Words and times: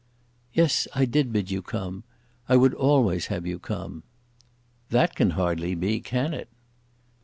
"Yes, 0.51 0.87
I 0.95 1.05
did 1.05 1.31
bid 1.31 1.51
you 1.51 1.61
come. 1.61 2.03
I 2.49 2.55
would 2.55 2.73
always 2.73 3.27
have 3.27 3.45
you 3.45 3.59
come." 3.59 4.01
"That 4.89 5.13
can 5.15 5.29
hardly 5.37 5.75
be; 5.75 5.99
can 5.99 6.33
it?" 6.33 6.49